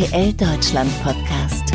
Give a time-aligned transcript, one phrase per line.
[0.00, 1.68] RTL Deutschland Podcast.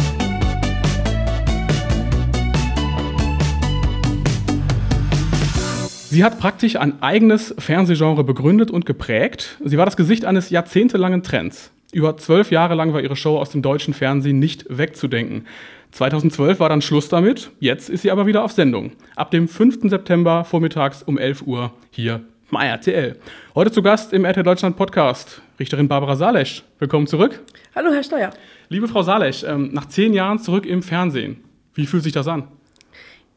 [6.09, 9.59] Sie hat praktisch ein eigenes Fernsehgenre begründet und geprägt.
[9.64, 11.69] Sie war das Gesicht eines jahrzehntelangen Trends.
[11.91, 15.46] Über zwölf Jahre lang war ihre Show aus dem deutschen Fernsehen nicht wegzudenken.
[15.92, 18.93] 2012 war dann Schluss damit, jetzt ist sie aber wieder auf Sendung.
[19.15, 19.87] Ab dem 5.
[19.92, 23.17] September vormittags um 11 Uhr hier bei RTL.
[23.55, 26.63] Heute zu Gast im RTL Deutschland Podcast Richterin Barbara Salesch.
[26.79, 27.41] Willkommen zurück.
[27.75, 28.31] Hallo, Herr Steuer.
[28.69, 31.43] Liebe Frau Salesch, ähm, nach zehn Jahren zurück im Fernsehen.
[31.73, 32.47] Wie fühlt sich das an?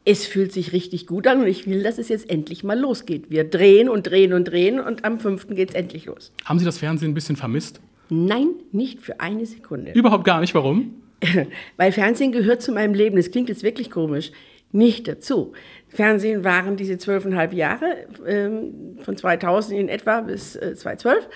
[0.05, 3.29] Es fühlt sich richtig gut an und ich will, dass es jetzt endlich mal losgeht.
[3.29, 5.47] Wir drehen und drehen und drehen und am 5.
[5.49, 6.31] geht es endlich los.
[6.45, 7.81] Haben Sie das Fernsehen ein bisschen vermisst?
[8.09, 9.91] Nein, nicht für eine Sekunde.
[9.91, 10.55] Überhaupt gar nicht.
[10.55, 10.95] Warum?
[11.77, 13.17] Weil Fernsehen gehört zu meinem Leben.
[13.17, 14.31] Das klingt jetzt wirklich komisch.
[14.71, 15.53] Nicht dazu.
[15.89, 21.27] Fernsehen waren diese zwölfeinhalb Jahre, ähm, von 2000 in etwa bis äh, 2012.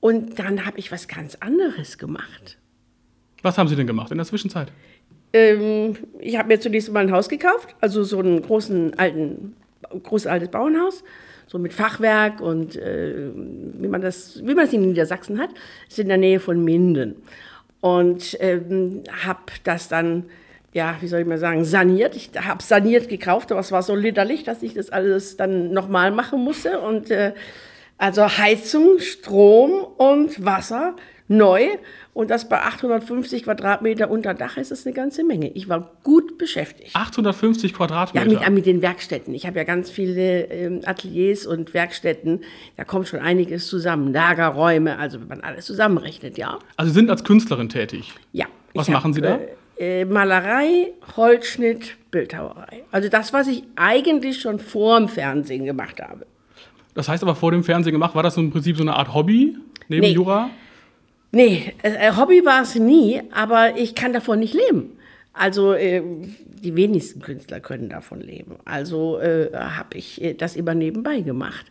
[0.00, 2.58] Und dann habe ich was ganz anderes gemacht.
[3.42, 4.72] Was haben Sie denn gemacht in der Zwischenzeit?
[5.32, 9.54] Ähm, ich habe mir zunächst mal ein Haus gekauft, also so einen großen alten,
[10.02, 11.04] großes altes Bauernhaus,
[11.46, 15.50] so mit Fachwerk und äh, wie man das, wie man es in Niedersachsen hat,
[15.88, 17.16] ist in der Nähe von Minden
[17.80, 20.24] und ähm, habe das dann
[20.76, 22.14] ja, wie soll ich mal sagen, saniert.
[22.16, 26.10] Ich habe saniert gekauft, aber es war so liederlich, dass ich das alles dann nochmal
[26.10, 26.80] machen musste.
[26.80, 27.32] Und äh,
[27.96, 30.94] also Heizung, Strom und Wasser
[31.28, 31.62] neu.
[32.12, 35.50] Und das bei 850 Quadratmeter unter Dach ist das eine ganze Menge.
[35.52, 36.94] Ich war gut beschäftigt.
[36.94, 38.30] 850 Quadratmeter?
[38.30, 39.32] Ja, mit, mit den Werkstätten.
[39.32, 42.44] Ich habe ja ganz viele ähm, Ateliers und Werkstätten.
[42.76, 44.12] Da kommt schon einiges zusammen.
[44.12, 46.58] Lagerräume, also wenn man alles zusammenrechnet, ja.
[46.76, 48.12] Also Sie sind als Künstlerin tätig?
[48.32, 48.44] Ja.
[48.74, 49.36] Was machen Sie da?
[49.36, 52.84] Äh, Malerei, Holzschnitt, Bildhauerei.
[52.90, 56.26] Also das, was ich eigentlich schon vor dem Fernsehen gemacht habe.
[56.94, 59.56] Das heißt aber vor dem Fernsehen gemacht, war das im Prinzip so eine Art Hobby
[59.88, 60.12] neben nee.
[60.12, 60.50] Jura?
[61.30, 64.96] Nee, äh, Hobby war es nie, aber ich kann davon nicht leben.
[65.34, 66.02] Also äh,
[66.62, 68.56] die wenigsten Künstler können davon leben.
[68.64, 71.66] Also äh, habe ich äh, das immer nebenbei gemacht.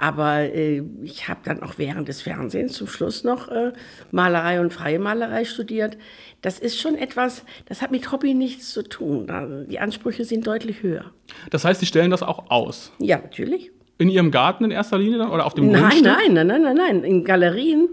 [0.00, 3.72] Aber äh, ich habe dann auch während des Fernsehens zum Schluss noch äh,
[4.10, 5.98] Malerei und freie Malerei studiert.
[6.40, 9.28] Das ist schon etwas, das hat mit Hobby nichts zu tun.
[9.28, 11.04] Also die Ansprüche sind deutlich höher.
[11.50, 12.92] Das heißt, Sie stellen das auch aus?
[12.98, 13.72] Ja, natürlich.
[13.98, 16.04] In Ihrem Garten in erster Linie dann, oder auf dem Nein, Grundstück?
[16.06, 17.04] nein, nein, nein, nein, nein.
[17.04, 17.90] In Galerien.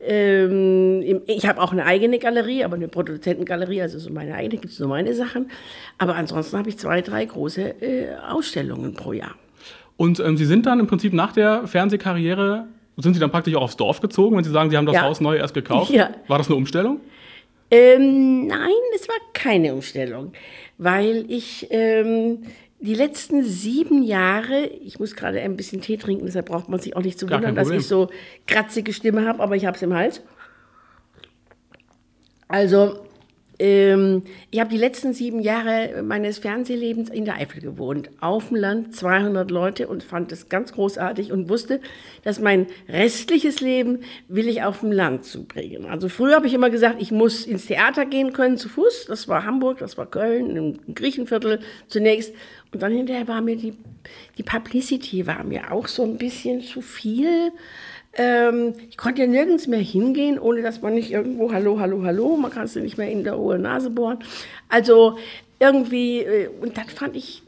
[0.00, 4.72] Ähm, ich habe auch eine eigene Galerie, aber eine Produzentengalerie, also so meine eigene, gibt
[4.72, 5.50] es nur meine Sachen.
[5.98, 9.34] Aber ansonsten habe ich zwei, drei große äh, Ausstellungen pro Jahr.
[10.00, 12.66] Und ähm, Sie sind dann im Prinzip nach der Fernsehkarriere,
[12.96, 15.02] sind Sie dann praktisch auch aufs Dorf gezogen, wenn Sie sagen, Sie haben das Ja.
[15.02, 15.90] Haus neu erst gekauft?
[15.94, 16.08] Ja.
[16.26, 17.00] War das eine Umstellung?
[17.70, 20.32] Ähm, nein, es war keine Umstellung,
[20.78, 22.44] weil ich ähm,
[22.80, 26.96] die letzten sieben Jahre, ich muss gerade ein bisschen Tee trinken, deshalb braucht man sich
[26.96, 28.08] auch nicht zu Gar wundern, dass ich so
[28.46, 30.22] kratzige Stimme habe, aber ich habe es im Hals.
[32.48, 33.00] Also,
[33.60, 38.56] ähm, ich habe die letzten sieben Jahre meines Fernsehlebens in der Eifel gewohnt, auf dem
[38.56, 41.80] Land, 200 Leute und fand es ganz großartig und wusste,
[42.24, 45.84] dass mein restliches Leben will ich auf dem Land zubringen.
[45.84, 49.04] Also früher habe ich immer gesagt, ich muss ins Theater gehen können zu Fuß.
[49.08, 52.34] Das war Hamburg, das war Köln, im Griechenviertel zunächst.
[52.72, 53.74] Und dann hinterher war mir die,
[54.38, 57.52] die Publicity war mir auch so ein bisschen zu viel.
[58.14, 62.36] Ähm, ich konnte ja nirgends mehr hingehen, ohne dass man nicht irgendwo Hallo, Hallo, Hallo,
[62.36, 64.18] man kann es nicht mehr in der hohe Nase bohren.
[64.68, 65.16] Also
[65.58, 67.42] irgendwie, äh, und dann fand ich,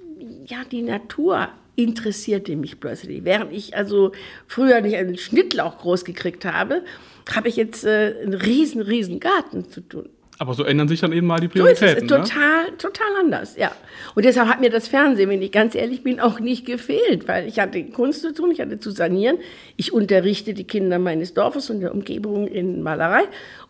[0.46, 3.24] ja, die Natur interessierte mich plötzlich.
[3.24, 4.12] Während ich also
[4.46, 6.82] früher nicht einen Schnittlauch groß gekriegt habe,
[7.34, 10.08] habe ich jetzt äh, einen riesen, riesen Garten zu tun.
[10.38, 12.06] Aber so ändern sich dann eben mal die So ist es, Prioritäten.
[12.18, 12.24] ne?
[12.24, 13.70] total, total anders, ja.
[14.14, 17.46] Und deshalb hat mir das Fernsehen, wenn ich ganz ehrlich bin, auch nicht gefehlt, weil
[17.46, 19.38] ich hatte Kunst zu tun, ich hatte zu sanieren.
[19.76, 23.22] Ich unterrichte die Kinder meines Dorfes und der Umgebung in Malerei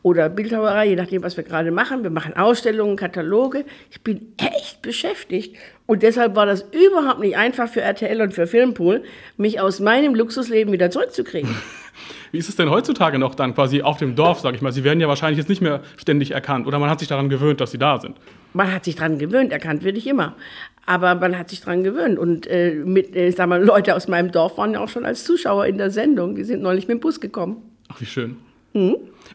[0.03, 2.05] oder Bildhauerei, je nachdem, was wir gerade machen.
[2.05, 3.65] Wir machen Ausstellungen, Kataloge.
[3.91, 5.57] Ich bin echt beschäftigt.
[5.87, 9.03] Und deshalb war das überhaupt nicht einfach für RTL und für Filmpool,
[9.37, 11.55] mich aus meinem Luxusleben wieder zurückzukriegen.
[12.33, 14.73] Wie ist es denn heutzutage noch dann quasi auf dem Dorf, sag ich mal?
[14.73, 17.61] Sie werden ja wahrscheinlich jetzt nicht mehr ständig erkannt oder man hat sich daran gewöhnt,
[17.61, 18.17] dass Sie da sind.
[18.55, 20.35] Man hat sich dran gewöhnt, erkannt werde ich immer.
[20.87, 22.19] Aber man hat sich dran gewöhnt.
[22.19, 25.25] Und äh, mit, äh, sag mal, Leute aus meinem Dorf waren ja auch schon als
[25.25, 26.35] Zuschauer in der Sendung.
[26.35, 27.59] Die sind neulich mit dem Bus gekommen.
[27.89, 28.37] Ach, wie schön.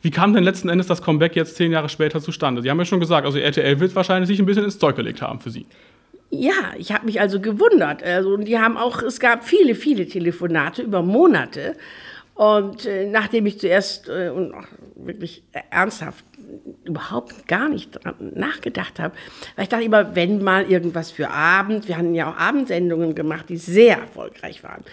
[0.01, 2.61] Wie kam denn letzten Endes das Comeback jetzt zehn Jahre später zustande?
[2.61, 5.21] Sie haben ja schon gesagt, also RTL wird wahrscheinlich sich ein bisschen ins Zeug gelegt
[5.21, 5.65] haben für Sie.
[6.29, 8.03] Ja, ich habe mich also gewundert.
[8.03, 11.75] Also, und die haben auch, es gab viele, viele Telefonate über Monate.
[12.37, 14.53] Und äh, nachdem ich zuerst äh, und
[14.95, 16.23] wirklich ernsthaft
[16.83, 19.15] überhaupt gar nicht dran nachgedacht habe,
[19.55, 23.49] weil ich dachte immer, wenn mal irgendwas für Abend, wir hatten ja auch Abendsendungen gemacht,
[23.49, 24.83] die sehr erfolgreich waren,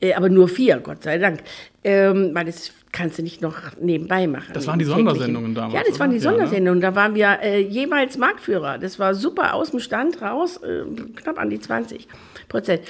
[0.00, 1.40] äh, aber nur vier, Gott sei Dank,
[1.84, 4.52] ähm, weil es kannst du nicht noch nebenbei machen.
[4.52, 5.74] Das waren die Sondersendungen damals.
[5.74, 6.30] Ja, das waren die oder?
[6.30, 6.36] Ne?
[6.38, 6.80] Sondersendungen.
[6.80, 8.78] Da waren wir äh, jeweils Marktführer.
[8.78, 10.82] Das war super aus dem Stand raus, äh,
[11.16, 12.08] knapp an die 20
[12.48, 12.82] Prozent.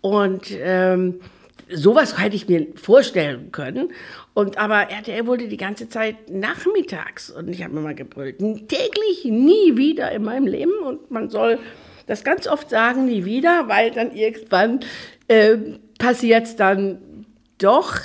[0.00, 1.20] Und ähm,
[1.70, 3.92] sowas hätte ich mir vorstellen können.
[4.34, 7.30] Und aber RTL wollte die ganze Zeit nachmittags.
[7.30, 10.78] Und ich habe mir mal gebrüllt, täglich, nie wieder in meinem Leben.
[10.84, 11.58] Und man soll
[12.06, 14.80] das ganz oft sagen, nie wieder, weil dann irgendwann
[15.28, 15.56] äh,
[15.98, 17.26] passiert es dann
[17.58, 17.96] doch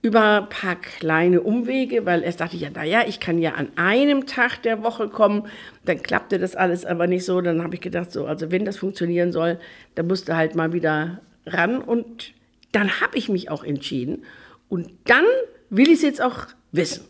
[0.00, 3.68] über ein paar kleine Umwege, weil erst dachte ich ja, naja, ich kann ja an
[3.76, 5.48] einem Tag der Woche kommen.
[5.84, 7.40] Dann klappte das alles aber nicht so.
[7.40, 9.58] Dann habe ich gedacht, so, also wenn das funktionieren soll,
[9.96, 11.78] dann musst du halt mal wieder ran.
[11.78, 12.32] Und
[12.70, 14.24] dann habe ich mich auch entschieden.
[14.68, 15.24] Und dann
[15.70, 17.04] will ich es jetzt auch wissen.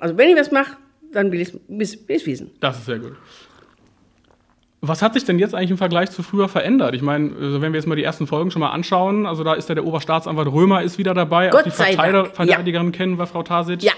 [0.00, 0.78] Also wenn ich was mache,
[1.12, 2.50] dann will ich es wissen.
[2.60, 3.16] Das ist sehr gut.
[4.84, 6.96] Was hat sich denn jetzt eigentlich im Vergleich zu früher verändert?
[6.96, 9.54] Ich meine, also wenn wir jetzt mal die ersten Folgen schon mal anschauen, also da
[9.54, 11.50] ist ja der Oberstaatsanwalt Römer ist wieder dabei.
[11.50, 12.26] Gott auch die Verteidiger.
[12.26, 13.82] Verteidigerin kennen wir, Frau Tasic.
[13.82, 13.92] Ja.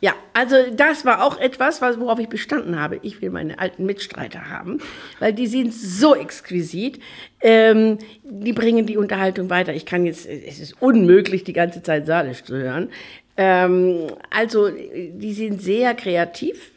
[0.00, 2.98] Ja, also das war auch etwas, was- worauf ich bestanden habe.
[3.02, 4.78] Ich will meine alten Mitstreiter haben,
[5.20, 6.98] weil die sind so exquisit.
[7.40, 9.72] Ähm, die bringen die Unterhaltung weiter.
[9.74, 12.88] Ich kann jetzt, es ist unmöglich, die ganze Zeit Salisch zu hören.
[13.36, 16.71] Ähm, also, die sind sehr kreativ.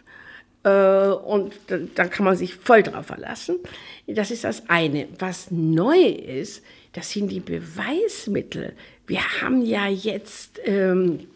[0.65, 3.59] Äh, und da, da kann man sich voll drauf verlassen.
[4.07, 5.07] Das ist das eine.
[5.19, 6.63] Was neu ist,
[6.93, 8.73] das sind die Beweismittel.
[9.05, 11.27] Wir haben ja jetzt ähm,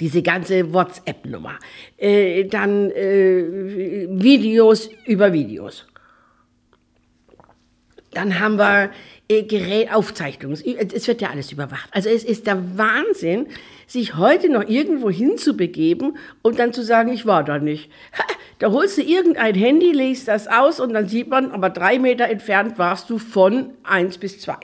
[0.00, 1.58] diese ganze WhatsApp-Nummer,
[1.96, 5.86] äh, dann äh, Videos über Videos.
[8.10, 8.90] Dann haben wir
[9.28, 10.56] Gerät, Aufzeichnungen.
[10.94, 11.88] Es wird ja alles überwacht.
[11.90, 13.46] Also es ist der Wahnsinn,
[13.88, 17.90] sich heute noch irgendwo hinzubegeben und dann zu sagen, ich war da nicht.
[18.58, 22.28] Da holst du irgendein Handy, legst das aus und dann sieht man, aber drei Meter
[22.28, 24.58] entfernt warst du von eins bis zwei.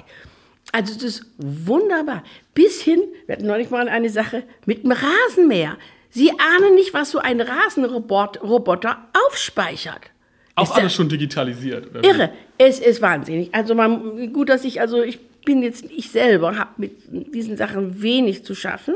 [0.70, 2.23] Also das ist wunderbar.
[2.55, 5.76] Bis hin, wir hatten neulich mal eine Sache mit dem Rasenmäher.
[6.09, 10.12] Sie ahnen nicht, was so ein Rasenroboter aufspeichert.
[10.54, 11.90] Auch Ist alles schon digitalisiert.
[11.90, 12.06] oder wie?
[12.06, 13.54] Irre, es ist wahnsinnig.
[13.54, 18.02] Also man, gut, dass ich, also ich bin jetzt, ich selber habe mit diesen Sachen
[18.02, 18.94] wenig zu schaffen,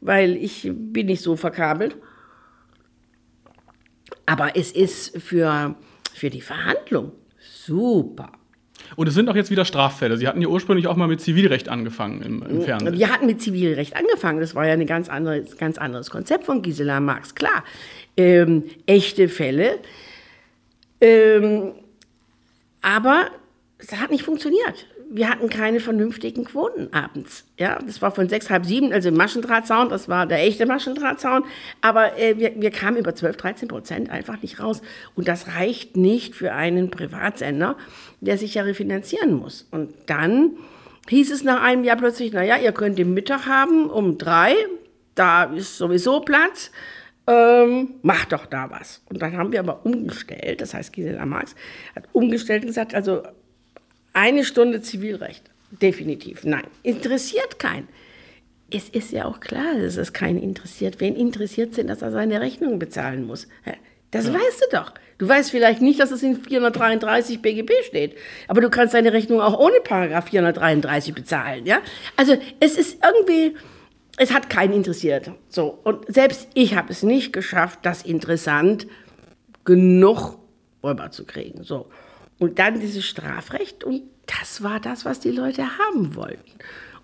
[0.00, 1.96] weil ich bin nicht so verkabelt.
[4.26, 5.76] Aber es ist für,
[6.12, 8.32] für die Verhandlung super.
[8.94, 10.16] Und es sind auch jetzt wieder Straffälle.
[10.16, 12.96] Sie hatten ja ursprünglich auch mal mit Zivilrecht angefangen im, im Fernsehen.
[12.96, 14.40] Wir hatten mit Zivilrecht angefangen.
[14.40, 17.34] Das war ja ein ganz anderes, ganz anderes Konzept von Gisela Marx.
[17.34, 17.64] Klar,
[18.16, 19.78] ähm, echte Fälle.
[21.00, 21.72] Ähm,
[22.82, 23.30] aber
[23.78, 24.86] es hat nicht funktioniert.
[25.08, 27.44] Wir hatten keine vernünftigen Quoten abends.
[27.58, 31.44] Ja, das war von sechs, halb sieben, also Maschendrahtzaun, das war der echte Maschendrahtzaun.
[31.80, 34.82] Aber äh, wir, wir kamen über 12, 13 Prozent einfach nicht raus.
[35.14, 37.76] Und das reicht nicht für einen Privatsender,
[38.20, 39.68] der sich ja refinanzieren muss.
[39.70, 40.56] Und dann
[41.08, 44.54] hieß es nach einem Jahr plötzlich, naja, ihr könnt den Mittag haben um drei,
[45.14, 46.72] da ist sowieso Platz,
[47.26, 49.02] ähm, macht doch da was.
[49.08, 51.54] Und dann haben wir aber umgestellt, das heißt Gisela Marx
[51.94, 53.22] hat umgestellt und gesagt, also
[54.12, 57.88] eine Stunde Zivilrecht, definitiv, nein, interessiert keinen.
[58.70, 61.00] Es ist ja auch klar, dass es keinen interessiert.
[61.00, 63.46] Wen interessiert sind, dass er seine Rechnung bezahlen muss?
[64.10, 64.92] Das weißt du doch.
[65.18, 68.16] Du weißt vielleicht nicht, dass es in 433 BGB steht,
[68.48, 71.80] aber du kannst deine Rechnung auch ohne Paragraph 433 bezahlen, ja?
[72.16, 73.56] Also es ist irgendwie,
[74.16, 75.30] es hat keinen interessiert.
[75.48, 78.86] So und selbst ich habe es nicht geschafft, das interessant
[79.64, 80.38] genug
[80.82, 81.64] rüberzukriegen.
[81.64, 81.88] So
[82.38, 86.52] und dann dieses Strafrecht und das war das, was die Leute haben wollten.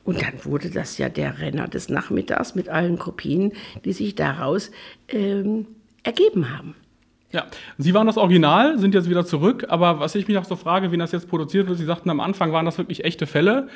[0.04, 3.52] Und dann wurde das ja der Renner des Nachmittags mit allen Kopien,
[3.85, 4.73] die sich daraus
[5.09, 5.69] ähm,
[6.02, 6.75] ergeben haben.
[7.31, 7.47] Ja,
[7.78, 10.92] Sie waren das Original, sind jetzt wieder zurück, aber was ich mich auch so frage,
[10.92, 13.69] wie das jetzt produziert wird, Sie sagten am Anfang, waren das wirklich echte Fälle?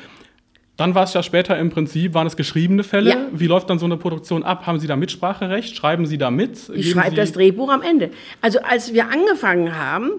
[0.76, 3.10] Dann war es ja später im Prinzip, waren es geschriebene Fälle.
[3.10, 3.26] Ja.
[3.32, 4.66] Wie läuft dann so eine Produktion ab?
[4.66, 5.74] Haben Sie da Mitspracherecht?
[5.74, 6.68] Schreiben Sie da mit?
[6.74, 8.10] Ich schreibe Sie- das Drehbuch am Ende.
[8.42, 10.10] Also als wir angefangen haben,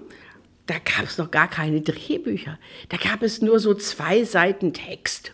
[0.66, 2.58] da gab es noch gar keine Drehbücher.
[2.88, 5.32] Da gab es nur so zwei Seiten Text.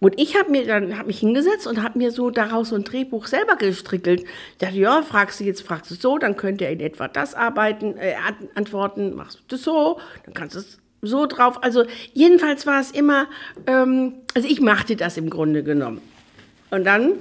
[0.00, 2.84] Und ich habe mir dann hab mich hingesetzt und habe mir so daraus so ein
[2.84, 4.22] Drehbuch selber gestrickelt.
[4.22, 7.34] Ich dachte, ja, fragst du jetzt, fragst du so, dann könnt ihr in etwa das
[7.34, 11.62] arbeiten, äh, an- antworten, machst du das so, dann kannst du es so drauf.
[11.62, 13.26] Also jedenfalls war es immer,
[13.66, 16.00] ähm, also ich machte das im Grunde genommen.
[16.70, 17.12] Und dann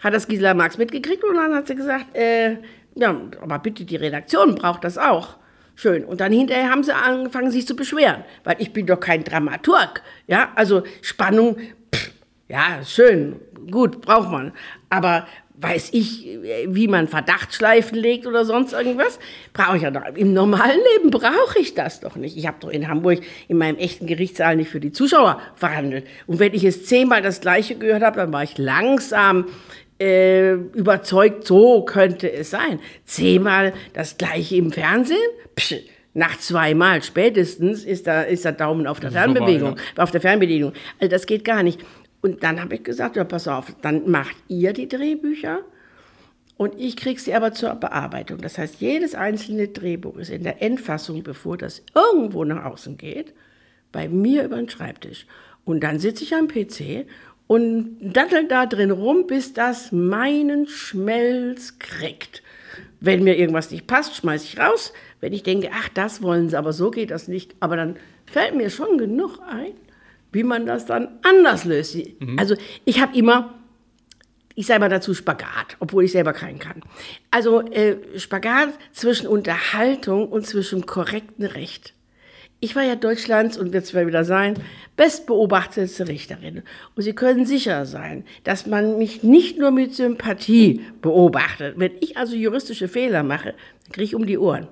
[0.00, 2.56] hat das Gisela Marx mitgekriegt und dann hat sie gesagt, äh,
[2.94, 5.36] ja, aber bitte, die Redaktion braucht das auch.
[5.74, 6.04] Schön.
[6.04, 10.02] Und dann hinterher haben sie angefangen, sich zu beschweren, weil ich bin doch kein Dramaturg.
[10.26, 11.56] Ja, also Spannung,
[11.94, 12.10] pff,
[12.48, 13.40] ja, schön,
[13.70, 14.52] gut, braucht man.
[14.90, 16.26] Aber weiß ich,
[16.66, 19.18] wie man Verdachtsschleifen legt oder sonst irgendwas,
[19.52, 20.02] brauche ich ja doch.
[20.14, 22.36] Im normalen Leben brauche ich das doch nicht.
[22.36, 26.06] Ich habe doch in Hamburg in meinem echten Gerichtssaal nicht für die Zuschauer verhandelt.
[26.26, 29.46] Und wenn ich jetzt zehnmal das Gleiche gehört habe, dann war ich langsam
[30.00, 32.80] äh, überzeugt, so könnte es sein.
[33.04, 35.18] Zehnmal das gleiche im Fernsehen?
[35.54, 35.74] Psch,
[36.14, 40.72] nach zweimal spätestens ist da ist der Daumen auf der Fernbewegung, vorbei, auf der Fernbedienung.
[40.98, 41.80] Also das geht gar nicht.
[42.22, 45.60] Und dann habe ich gesagt, ja, pass auf, dann macht ihr die Drehbücher
[46.56, 48.38] und ich kriege sie aber zur Bearbeitung.
[48.38, 53.34] Das heißt, jedes einzelne Drehbuch ist in der Endfassung, bevor das irgendwo nach außen geht,
[53.90, 55.26] bei mir über den Schreibtisch.
[55.64, 57.06] Und dann sitze ich am PC
[57.48, 62.42] und dattel da drin rum, bis das meinen Schmelz kriegt.
[63.00, 64.92] Wenn mir irgendwas nicht passt, schmeiße ich raus.
[65.20, 67.56] Wenn ich denke, ach, das wollen sie, aber so geht das nicht.
[67.58, 69.72] Aber dann fällt mir schon genug ein,
[70.32, 71.96] wie man das dann anders löst.
[72.36, 73.54] Also ich habe immer
[74.54, 76.82] ich sage mal dazu Spagat, obwohl ich selber keinen kann.
[77.30, 81.94] Also äh, Spagat zwischen Unterhaltung und zwischen korrekten Recht.
[82.60, 84.54] Ich war ja Deutschlands und wird es wieder sein,
[84.96, 86.62] bestbeobachtetste Richterin.
[86.94, 91.74] Und Sie können sicher sein, dass man mich nicht nur mit Sympathie beobachtet.
[91.78, 93.54] Wenn ich also juristische Fehler mache,
[93.90, 94.68] kriege ich um die Ohren.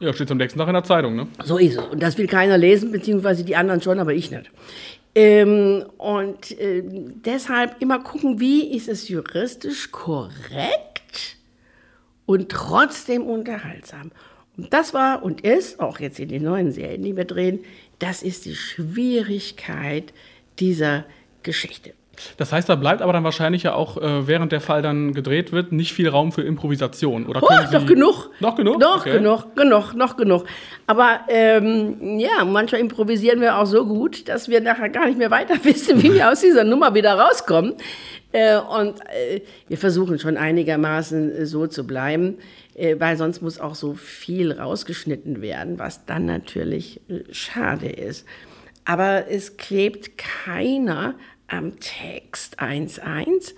[0.00, 1.28] Ja, steht am nächsten Tag in der Zeitung, ne?
[1.44, 1.84] So ist es.
[1.84, 4.50] Und das will keiner lesen, beziehungsweise die anderen schon, aber ich nicht.
[5.14, 11.36] Ähm, und äh, deshalb immer gucken, wie ist es juristisch korrekt
[12.26, 14.10] und trotzdem unterhaltsam.
[14.56, 17.60] Und das war und ist, auch jetzt in den neuen Serien, die wir drehen,
[17.98, 20.12] das ist die Schwierigkeit
[20.58, 21.04] dieser
[21.42, 21.94] Geschichte.
[22.36, 25.52] Das heißt, da bleibt aber dann wahrscheinlich ja auch, äh, während der Fall dann gedreht
[25.52, 27.26] wird, nicht viel Raum für Improvisation.
[27.26, 28.30] Oder Oh, Sie noch genug.
[28.40, 28.78] Noch genug?
[28.80, 29.12] Noch Okay.
[29.18, 30.44] genug, genug, noch genug.
[30.86, 35.30] Aber ähm, ja, manchmal improvisieren wir auch so gut, dass wir nachher gar nicht mehr
[35.30, 37.74] weiter wissen, wie wir aus dieser Nummer wieder rauskommen.
[38.32, 42.38] Äh, und äh, wir versuchen schon einigermaßen äh, so zu bleiben,
[42.74, 48.26] äh, weil sonst muss auch so viel rausgeschnitten werden, was dann natürlich äh, schade ist.
[48.84, 51.14] Aber es klebt keiner
[51.56, 53.54] am Text 1.1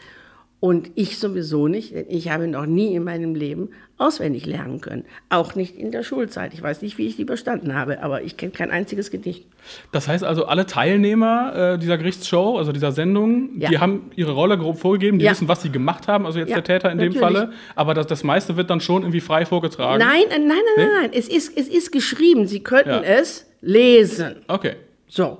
[0.58, 5.04] und ich sowieso nicht, denn ich habe noch nie in meinem Leben auswendig lernen können.
[5.28, 6.52] Auch nicht in der Schulzeit.
[6.54, 9.46] Ich weiß nicht, wie ich die bestanden habe, aber ich kenne kein einziges Gedicht.
[9.92, 13.68] Das heißt also, alle Teilnehmer äh, dieser Gerichtsshow, also dieser Sendung, Ja.
[13.68, 15.32] die haben ihre Rolle grob vorgegeben, die Ja.
[15.32, 17.20] wissen, was sie gemacht haben, also jetzt Ja, der Täter in dem natürlich.
[17.38, 17.52] Falle.
[17.74, 19.98] Aber das, das meiste wird dann schon irgendwie frei vorgetragen.
[20.02, 21.10] Nein, äh, nein, nein, nein, nein.
[21.12, 22.46] Es ist, es ist geschrieben.
[22.46, 24.36] Sie könnten es lesen.
[24.48, 24.76] Okay.
[25.08, 25.38] So.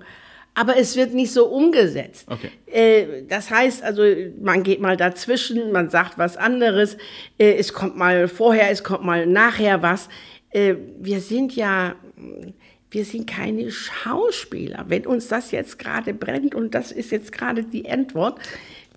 [0.59, 2.27] Aber es wird nicht so umgesetzt.
[2.31, 2.51] Okay.
[2.67, 4.03] Äh, das heißt also,
[4.41, 6.97] man geht mal dazwischen, man sagt was anderes,
[7.39, 10.09] äh, es kommt mal vorher, es kommt mal nachher was.
[10.51, 11.95] Äh, wir sind ja,
[12.91, 14.87] wir sind keine Schauspieler.
[14.89, 18.41] Wenn uns das jetzt gerade brennt und das ist jetzt gerade die Antwort,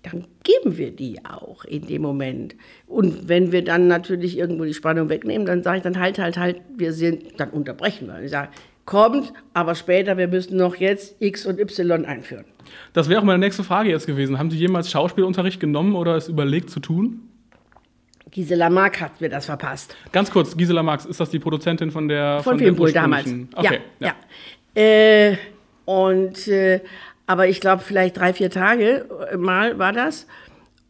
[0.02, 2.56] dann geben wir die auch in dem Moment.
[2.86, 6.38] Und wenn wir dann natürlich irgendwo die Spannung wegnehmen, dann sage ich dann halt, halt,
[6.38, 8.22] halt, wir sind, dann unterbrechen wir.
[8.22, 8.48] Ich sage,
[8.84, 12.44] kommt, aber später, wir müssen noch jetzt X und Y einführen.
[12.92, 14.38] Das wäre auch meine nächste Frage jetzt gewesen.
[14.38, 17.30] Haben Sie jemals Schauspielunterricht genommen oder es überlegt zu tun?
[18.30, 19.96] Gisela Mark hat mir das verpasst.
[20.12, 23.28] Ganz kurz, Gisela Marx, ist das die Produzentin von der Von dem Filmpool damals.
[23.54, 24.14] Okay, ja,
[24.76, 24.80] ja.
[24.80, 25.36] Äh,
[25.84, 26.80] und, äh,
[27.26, 30.26] aber ich glaube, vielleicht drei, vier Tage äh, mal war das.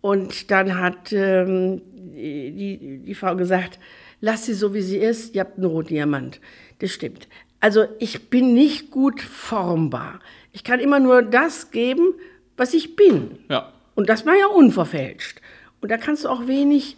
[0.03, 3.79] Und dann hat ähm, die, die, die Frau gesagt,
[4.21, 6.41] lass sie so, wie sie ist, ihr habt einen roten Diamant.
[6.79, 7.29] Das stimmt.
[7.61, 10.21] Also ich bin nicht gut formbar.
[10.53, 12.15] Ich kann immer nur das geben,
[12.57, 13.39] was ich bin.
[13.49, 13.73] Ja.
[13.95, 15.41] Und das war ja unverfälscht.
[15.81, 16.97] Und da kannst du auch wenig,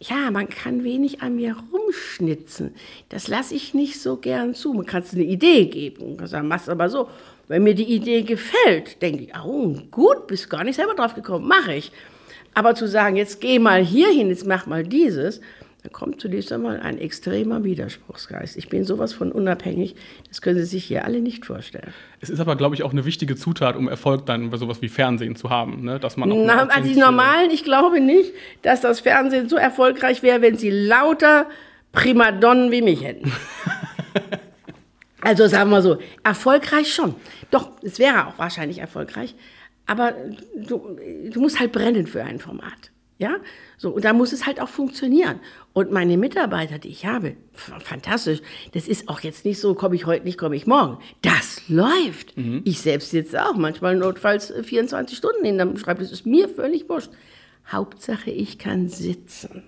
[0.00, 2.74] ja, man kann wenig an mir rumschnitzen.
[3.08, 4.72] Das lasse ich nicht so gern zu.
[4.72, 6.08] Man kann es eine Idee geben.
[6.08, 7.08] Man kann sagen, mach's aber so.
[7.48, 11.48] Wenn mir die Idee gefällt, denke ich, oh, gut, bist gar nicht selber drauf gekommen,
[11.48, 11.90] mache ich.
[12.54, 15.40] Aber zu sagen, jetzt geh mal hier hin, jetzt mach mal dieses,
[15.82, 18.56] dann kommt zunächst einmal ein extremer Widerspruchsgeist.
[18.56, 19.96] Ich bin sowas von unabhängig,
[20.28, 21.92] das können Sie sich hier alle nicht vorstellen.
[22.20, 24.88] Es ist aber, glaube ich, auch eine wichtige Zutat, um Erfolg dann bei sowas wie
[24.88, 25.84] Fernsehen zu haben.
[25.84, 25.98] Ne?
[25.98, 28.32] Dass man auch Na, also die normalen, ich glaube nicht,
[28.62, 31.46] dass das Fernsehen so erfolgreich wäre, wenn sie lauter
[31.92, 33.32] Primadonnen wie mich hätten.
[35.20, 37.14] also sagen wir so, erfolgreich schon.
[37.50, 39.34] Doch, es wäre auch wahrscheinlich erfolgreich,
[39.86, 40.14] aber
[40.56, 40.98] du,
[41.30, 42.92] du musst halt brennen für ein Format.
[43.20, 43.36] Ja,
[43.76, 45.40] so, und da muss es halt auch funktionieren.
[45.74, 48.40] Und meine Mitarbeiter, die ich habe, fantastisch.
[48.72, 50.96] Das ist auch jetzt nicht so, komme ich heute nicht, komme ich morgen.
[51.20, 52.32] Das läuft.
[52.64, 56.08] Ich selbst sitze auch manchmal notfalls äh, 24 Stunden in dem Schreibtisch.
[56.08, 57.10] Das ist mir völlig wurscht.
[57.70, 59.64] Hauptsache, ich kann sitzen.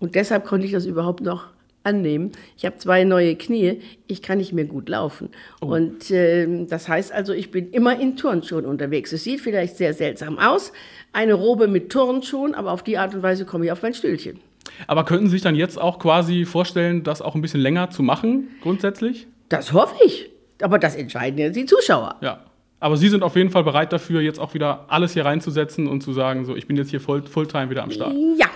[0.00, 1.51] Und deshalb konnte ich das überhaupt noch
[1.84, 2.32] annehmen.
[2.56, 5.30] Ich habe zwei neue Knie, ich kann nicht mehr gut laufen.
[5.60, 9.12] Und ähm, das heißt also, ich bin immer in Turnschuhen unterwegs.
[9.12, 10.72] Es sieht vielleicht sehr seltsam aus,
[11.12, 14.40] eine Robe mit Turnschuhen, aber auf die Art und Weise komme ich auf mein Stühlchen.
[14.86, 18.02] Aber könnten Sie sich dann jetzt auch quasi vorstellen, das auch ein bisschen länger zu
[18.02, 19.26] machen, grundsätzlich?
[19.48, 20.30] Das hoffe ich.
[20.60, 22.16] Aber das entscheiden ja die Zuschauer.
[22.20, 22.44] Ja.
[22.80, 26.00] Aber Sie sind auf jeden Fall bereit dafür, jetzt auch wieder alles hier reinzusetzen und
[26.02, 28.12] zu sagen, so, ich bin jetzt hier voll, Fulltime wieder am Start.
[28.36, 28.46] Ja,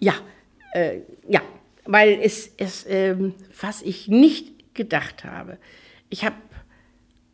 [0.00, 0.14] ja,
[0.72, 1.40] äh, ja,
[1.86, 5.58] weil es, es ähm, was ich nicht gedacht habe.
[6.10, 6.36] Ich habe,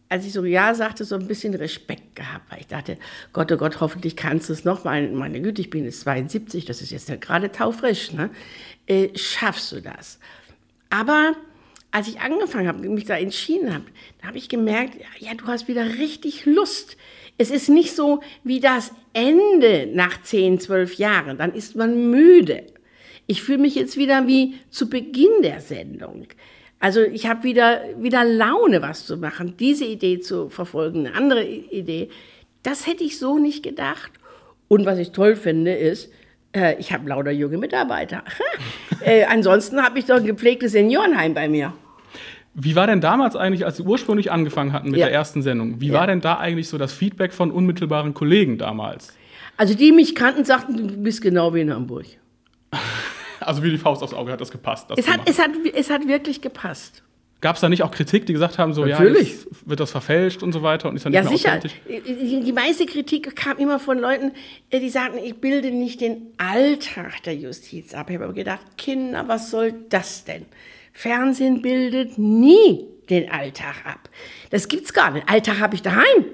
[0.09, 2.99] als ich so Ja sagte, so ein bisschen Respekt gehabt, weil ich dachte,
[3.33, 4.85] Gott, oh Gott, hoffentlich kannst du es noch.
[4.85, 8.31] Meine, meine Güte, ich bin jetzt 72, das ist jetzt ja gerade taufrisch, ne?
[8.87, 10.19] Äh, schaffst du das?
[10.91, 11.35] Aber
[11.91, 13.85] als ich angefangen habe, mich da entschieden habe,
[14.21, 16.97] da habe ich gemerkt, ja, du hast wieder richtig Lust.
[17.39, 21.39] Es ist nicht so wie das Ende nach 10, 12 Jahren.
[21.39, 22.67] Dann ist man müde.
[23.27, 26.27] Ich fühle mich jetzt wieder wie zu Beginn der Sendung.
[26.81, 31.45] Also ich habe wieder, wieder Laune, was zu machen, diese Idee zu verfolgen, eine andere
[31.45, 32.09] Idee.
[32.65, 34.11] Das hätte ich so nicht gedacht.
[34.69, 36.11] Und was ich toll finde, ist,
[36.55, 38.25] äh, ich habe lauter junge Mitarbeiter.
[39.05, 41.73] äh, ansonsten habe ich doch ein gepflegtes Seniorenheim bei mir.
[42.55, 45.07] Wie war denn damals eigentlich, als Sie ursprünglich angefangen hatten mit Ja.
[45.07, 45.95] der ersten Sendung, wie Ja.
[45.95, 49.17] war denn da eigentlich so das Feedback von unmittelbaren Kollegen damals?
[49.57, 52.07] Also die mich kannten, sagten, du bist genau wie in Hamburg.
[53.47, 54.91] Also wie die Faust aufs Auge hat das gepasst.
[54.91, 57.03] Das Es hat, es, hat, es hat wirklich gepasst.
[57.41, 59.31] Gab es da nicht auch Kritik, die gesagt haben, so Natürlich.
[59.31, 61.53] ja, jetzt wird das verfälscht und so weiter und ist dann Ja, nicht mehr sicher.
[61.57, 61.81] authentisch?
[61.89, 64.31] Die, die meiste Kritik kam immer von Leuten,
[64.71, 68.11] äh, die sagten, ich bilde nicht den Alltag der Justiz ab.
[68.11, 70.47] Ich habe aber gedacht, Kinder, was soll das denn?
[70.93, 74.09] Fernsehen bildet nie den Alltag ab.
[74.51, 75.29] Das gibt's gar nicht.
[75.29, 76.25] Alltag habe ich daheim.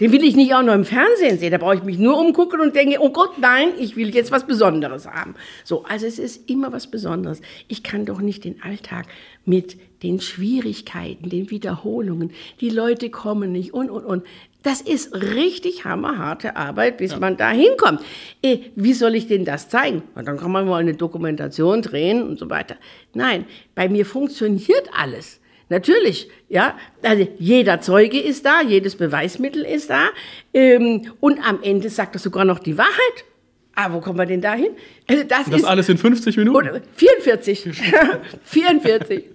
[0.00, 1.52] Den will ich nicht auch noch im Fernsehen sehen.
[1.52, 4.46] Da brauche ich mich nur umgucken und denke, oh Gott, nein, ich will jetzt was
[4.46, 5.34] Besonderes haben.
[5.64, 7.40] So, also es ist immer was Besonderes.
[7.68, 9.06] Ich kann doch nicht den Alltag
[9.44, 14.24] mit den Schwierigkeiten, den Wiederholungen, die Leute kommen nicht und, und, und.
[14.62, 18.00] Das ist richtig hammerharte Arbeit, bis man da hinkommt.
[18.42, 20.02] Eh, wie soll ich denn das zeigen?
[20.14, 22.76] Na, dann kann man mal eine Dokumentation drehen und so weiter.
[23.12, 23.44] Nein,
[23.74, 25.40] bei mir funktioniert alles.
[25.72, 26.76] Natürlich, ja.
[27.02, 30.08] Also jeder Zeuge ist da, jedes Beweismittel ist da.
[30.52, 33.24] Ähm, und am Ende sagt er sogar noch die Wahrheit.
[33.74, 34.72] Ah, wo kommen wir denn da hin?
[35.08, 36.68] Also das, Das ist alles in 50 Minuten?
[36.68, 37.82] oder 44.
[38.44, 39.24] 44.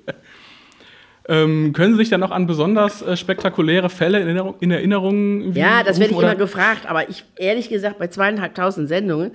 [1.29, 5.51] Ähm, können Sie sich dann noch an besonders äh, spektakuläre Fälle in Erinnerung, in Erinnerung
[5.51, 6.39] Ja, das werde ich rufen, immer oder?
[6.39, 9.31] gefragt, aber ich, ehrlich gesagt, bei zweieinhalbtausend Sendungen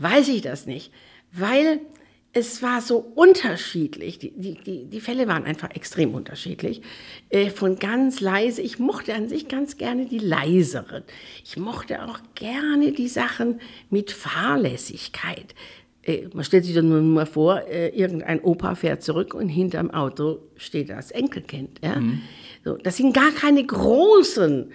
[0.00, 0.90] weiß ich das nicht,
[1.30, 1.78] weil
[2.32, 4.18] es war so unterschiedlich.
[4.18, 6.82] Die, die, die, die Fälle waren einfach extrem unterschiedlich.
[7.30, 11.04] Äh, von ganz leise, ich mochte an sich ganz gerne die leiseren.
[11.44, 13.60] Ich mochte auch gerne die Sachen
[13.90, 15.54] mit Fahrlässigkeit.
[16.02, 19.90] Äh, man stellt sich dann nur mal vor, äh, irgendein Opa fährt zurück und hinterm
[19.90, 21.80] Auto steht das Enkelkind.
[21.82, 22.00] Ja?
[22.64, 24.70] So, das sind gar keine großen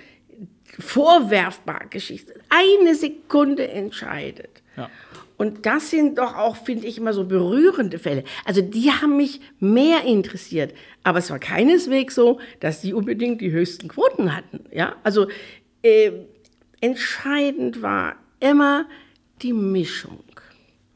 [0.80, 2.34] vorwerfbaren Geschichten.
[2.50, 4.64] Eine Sekunde entscheidet.
[4.76, 4.90] Ja.
[5.44, 8.24] Und das sind doch auch, finde ich, immer so berührende Fälle.
[8.46, 10.74] Also die haben mich mehr interessiert.
[11.04, 14.62] Aber es war keineswegs so, dass die unbedingt die höchsten Quoten hatten.
[14.72, 14.96] Ja?
[15.04, 15.28] Also
[15.82, 16.12] äh,
[16.80, 18.86] entscheidend war immer
[19.42, 20.24] die Mischung.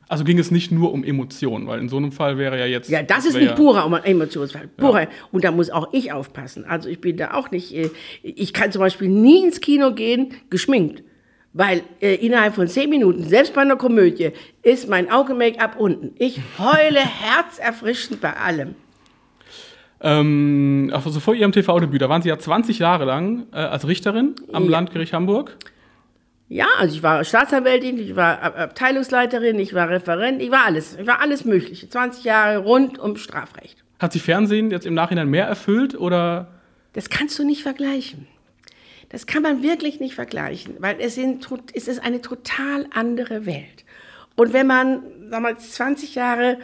[0.07, 2.89] Also ging es nicht nur um Emotionen, weil in so einem Fall wäre ja jetzt.
[2.89, 4.69] Ja, das ist ein purer Emotionsfall.
[4.77, 5.09] Purer.
[5.33, 6.63] Und da muss auch ich aufpassen.
[6.63, 7.89] Also ich bin da auch nicht, äh,
[8.23, 11.03] ich kann zum Beispiel nie ins Kino gehen, geschminkt.
[11.59, 14.29] Weil äh, innerhalb von zehn Minuten, selbst bei einer Komödie,
[14.61, 16.13] ist mein Auge-Make-up unten.
[16.19, 18.75] Ich heule herzerfrischend bei allem.
[20.01, 24.35] Ähm, also vor Ihrem TV-Debüt, da waren Sie ja 20 Jahre lang äh, als Richterin
[24.53, 24.69] am Ja.
[24.71, 25.57] Landgericht Hamburg.
[26.49, 30.95] Ja, also ich war Staatsanwältin, ich war Ab- Abteilungsleiterin, ich war Referent, ich war alles.
[30.99, 31.89] Ich war alles Mögliche.
[31.89, 33.83] 20 Jahre rund um Strafrecht.
[33.99, 36.47] Hat Sie Fernsehen jetzt im Nachhinein mehr erfüllt oder?
[36.93, 38.27] Das kannst du nicht vergleichen.
[39.09, 43.85] Das kann man wirklich nicht vergleichen, weil es, sind, es ist eine total andere Welt.
[44.35, 46.57] Und wenn man sagen wir, mal, 20 Jahre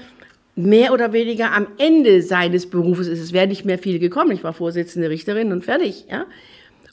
[0.56, 4.32] mehr oder weniger am Ende seines Berufes ist, es wäre nicht mehr viel gekommen.
[4.32, 6.06] Ich war Vorsitzende Richterin und fertig.
[6.10, 6.25] Ja?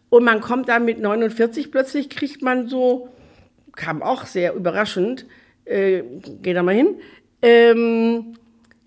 [0.09, 3.11] Und man kommt dann mit 49 plötzlich, kriegt man so,
[3.77, 5.27] kam auch sehr überraschend,
[5.65, 6.03] äh,
[6.43, 6.97] geht da mal hin,
[7.43, 8.35] ähm,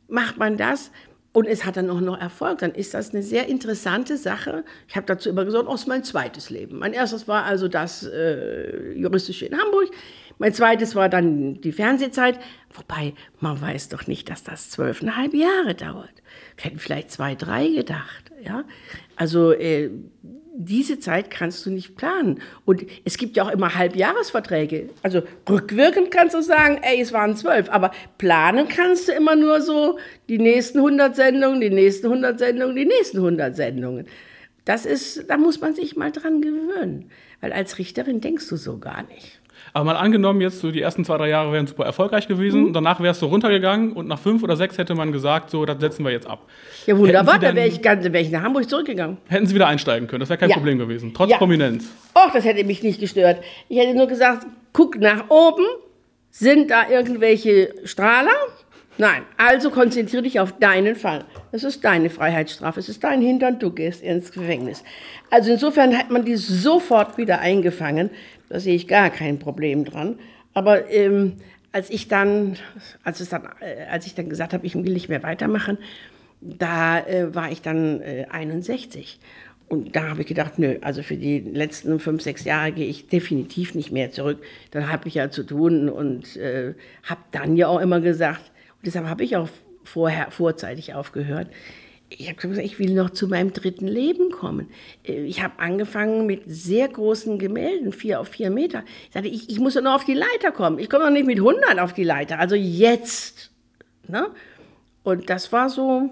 [0.08, 0.92] macht man das
[1.34, 4.64] und es hat dann auch noch Erfolg, dann ist das eine sehr interessante Sache.
[4.88, 6.78] Ich habe dazu immer gesagt, oh, es ist mein zweites Leben.
[6.78, 9.90] Mein erstes war also das äh, Juristische in Hamburg.
[10.38, 12.40] Mein zweites war dann die Fernsehzeit.
[12.72, 16.14] Wobei, man weiß doch nicht, dass das zwölfeinhalb Jahre dauert.
[16.56, 18.32] Wir hätten vielleicht zwei, drei gedacht.
[18.44, 18.64] Ja?
[19.16, 19.90] Also äh,
[20.56, 22.40] diese Zeit kannst du nicht planen.
[22.66, 24.90] Und es gibt ja auch immer Halbjahresverträge.
[25.02, 27.70] Also rückwirkend kannst du sagen, ey, es waren zwölf.
[27.70, 29.98] Aber planen kannst du immer nur so
[30.30, 34.08] die nächsten 100 Sendungen, die nächsten 100 Sendungen, die nächsten 100 Sendungen.
[34.66, 37.10] das ist, da muss man sich mal dran gewöhnen.
[37.42, 39.42] Weil als Richterin denkst du so gar nicht.
[39.72, 42.68] Aber mal angenommen, jetzt so die ersten zwei, drei Jahre wären super erfolgreich gewesen Mhm.
[42.68, 45.80] und danach wärst du runtergegangen und nach fünf oder sechs hätte man gesagt, so, das
[45.80, 46.48] setzen wir jetzt ab.
[46.86, 49.18] Ja, wunderbar, Hätten Sie da wäre ich, ganz- wär ich nach Hamburg zurückgegangen.
[49.30, 50.56] Hätten sie wieder einsteigen können, das wäre kein Ja.
[50.58, 51.14] Problem gewesen.
[51.16, 51.38] Trotz Ja.
[51.38, 51.86] Prominenz.
[52.16, 53.44] Och, das hätte mich nicht gestört.
[53.70, 55.64] Ich hätte nur gesagt, guck nach oben.
[56.30, 58.32] Sind da irgendwelche Strahler?
[58.98, 59.22] Nein.
[59.38, 61.26] Also konzentriere dich auf deinen Fall.
[61.52, 62.80] Das ist deine Freiheitsstrafe.
[62.80, 64.84] Es ist dein Hintern, du gehst ins Gefängnis.
[65.32, 68.10] Also insofern hat man die sofort wieder eingefangen.
[68.54, 70.20] Da sehe ich gar kein Problem dran.
[70.54, 71.38] Aber ähm,
[71.72, 72.56] als ich dann,
[73.04, 75.80] als, es dann, äh, als ich dann gesagt habe, ich will nicht mehr weitermachen,
[76.40, 79.20] da äh, war ich dann äh, 61.
[79.70, 83.08] Und da habe ich gedacht, nö, also für die letzten fünf, sechs Jahre gehe ich
[83.08, 84.44] definitiv nicht mehr zurück.
[84.70, 88.86] Dann habe ich ja zu tun und äh, habe dann ja auch immer gesagt, und
[88.86, 89.50] deshalb habe ich auch
[89.84, 91.48] vorher vorzeitig aufgehört.
[92.18, 94.70] Ich habe gesagt, ich will noch zu meinem dritten Leben kommen.
[95.04, 98.84] Äh, Ich habe angefangen mit sehr großen Gemälden, vier auf vier Meter.
[99.08, 100.80] Ich sagte, ich, ich muss noch auf die Leiter kommen.
[100.80, 102.40] Ich komme noch nicht mit 100 auf die Leiter.
[102.40, 103.52] Also jetzt.
[104.08, 104.28] Ne?
[105.04, 106.12] Und das war so,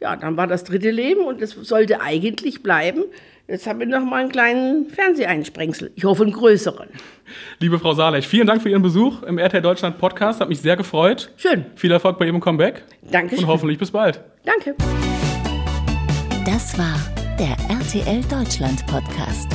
[0.00, 3.04] ja, dann war das dritte Leben und es sollte eigentlich bleiben.
[3.48, 5.90] Jetzt haben wir noch mal einen kleinen Fernseheinsprengsel.
[5.96, 6.88] Ich hoffe, einen größeren.
[7.58, 10.40] Liebe Frau Salech, vielen Dank für Ihren Besuch im RTL Deutschland Podcast.
[10.40, 11.32] Hat mich sehr gefreut.
[11.36, 11.66] Schön.
[11.74, 12.84] Viel Erfolg bei Ihrem Comeback.
[13.02, 13.44] Dankeschön.
[13.44, 14.20] Und hoffentlich bis bald.
[14.44, 14.76] Danke.
[16.46, 16.98] Das war
[17.38, 19.48] der RTL Deutschland Podcast.